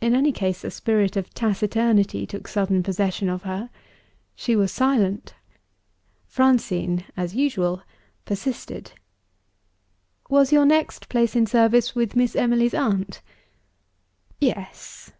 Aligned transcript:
In 0.00 0.14
any 0.14 0.30
case, 0.30 0.62
a 0.62 0.70
spirit 0.70 1.16
of 1.16 1.34
taciturnity 1.34 2.28
took 2.28 2.46
sudden 2.46 2.80
possession 2.80 3.28
of 3.28 3.42
her 3.42 3.70
she 4.36 4.54
was 4.54 4.70
silent. 4.70 5.34
Francine 6.28 7.02
(as 7.16 7.34
usual) 7.34 7.82
persisted. 8.24 8.92
"Was 10.30 10.52
your 10.52 10.64
next 10.64 11.08
place 11.08 11.34
in 11.34 11.46
service 11.46 11.92
with 11.96 12.14
Miss 12.14 12.36
Emily's 12.36 12.72
aunt?" 12.72 13.20
"Yes." 14.40 15.10